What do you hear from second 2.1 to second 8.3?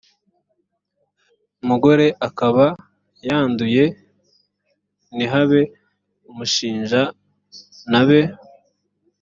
akaba yanduye ntihabe umushinja ntabe